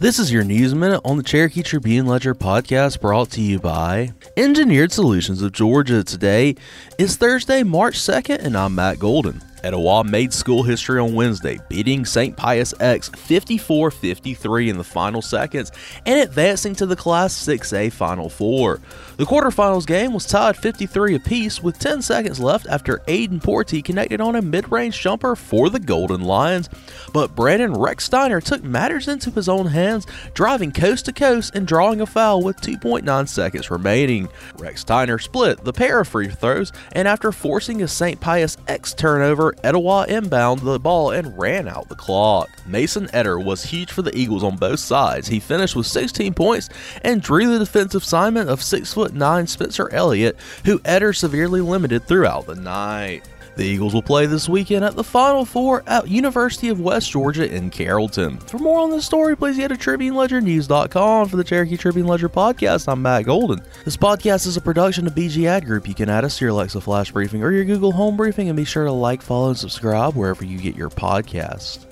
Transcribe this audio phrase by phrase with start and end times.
[0.00, 4.14] This is your News Minute on the Cherokee Tribune Ledger podcast brought to you by
[4.34, 6.02] Engineered Solutions of Georgia.
[6.02, 6.56] Today
[6.96, 9.42] is Thursday, March 2nd, and I'm Matt Golden.
[9.62, 12.36] Etowah made school history on Wednesday, beating St.
[12.36, 15.72] Pius X 54 53 in the final seconds
[16.06, 18.80] and advancing to the Class 6A Final Four.
[19.16, 24.20] The quarterfinals game was tied 53 apiece with 10 seconds left after Aiden Porty connected
[24.20, 26.68] on a mid range jumper for the Golden Lions,
[27.12, 32.00] but Brandon Rechsteiner took matters into his own hands, driving coast to coast and drawing
[32.00, 34.28] a foul with 2.9 seconds remaining.
[34.56, 38.20] Rechsteiner split the pair of free throws, and after forcing a St.
[38.20, 42.48] Pius X turnover, Etowah inbound the ball and ran out the clock.
[42.66, 45.28] Mason Etter was huge for the Eagles on both sides.
[45.28, 46.68] He finished with 16 points
[47.02, 52.54] and drew the defensive assignment of 6'9 Spencer Elliott, who Etter severely limited throughout the
[52.54, 53.24] night.
[53.60, 57.46] The Eagles will play this weekend at the Final Four at University of West Georgia
[57.46, 58.38] in Carrollton.
[58.38, 62.90] For more on this story, please go to TribuneLedgerNews.com for the Cherokee Tribune Ledger podcast.
[62.90, 63.60] I'm Matt Golden.
[63.84, 65.86] This podcast is a production of BG Ad Group.
[65.86, 68.56] You can add us to your Alexa Flash Briefing or your Google Home Briefing, and
[68.56, 71.84] be sure to like, follow, and subscribe wherever you get your podcast.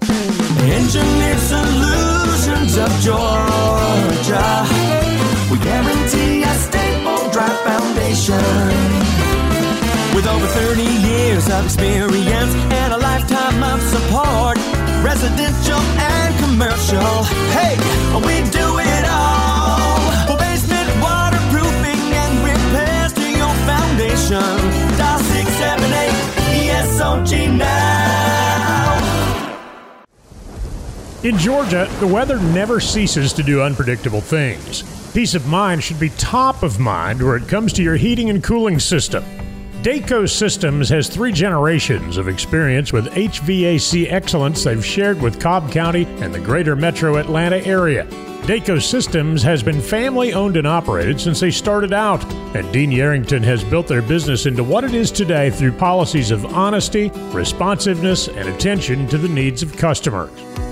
[0.00, 4.66] Engineered Solutions of Georgia.
[5.52, 6.39] We guarantee
[10.14, 14.58] With over 30 years of experience and a lifetime of support,
[15.04, 17.22] residential and commercial.
[17.54, 17.76] Hey,
[18.18, 20.00] we do it all.
[20.26, 24.42] For basement waterproofing and repairs to your foundation.
[24.98, 26.10] Dial 678
[26.68, 28.00] ESOG now.
[31.22, 34.82] In Georgia, the weather never ceases to do unpredictable things.
[35.12, 38.42] Peace of mind should be top of mind where it comes to your heating and
[38.42, 39.24] cooling system.
[39.82, 46.04] Daco Systems has three generations of experience with HVAC excellence they've shared with Cobb County
[46.20, 48.04] and the greater metro Atlanta area.
[48.42, 52.22] Daco Systems has been family owned and operated since they started out,
[52.54, 56.44] and Dean Yarrington has built their business into what it is today through policies of
[56.44, 60.30] honesty, responsiveness, and attention to the needs of customers.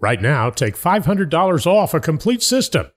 [0.02, 2.88] Right now, take $500 off a complete system.